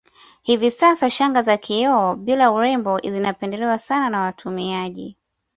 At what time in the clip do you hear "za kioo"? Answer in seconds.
1.41-2.15